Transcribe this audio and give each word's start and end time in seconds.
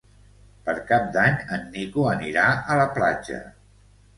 Per 0.69 0.73
Cap 0.91 1.03
d'Any 1.17 1.37
en 1.57 1.67
Nico 1.75 2.07
anirà 2.15 2.47
a 2.57 2.79
la 2.81 2.89
platja. 2.99 3.43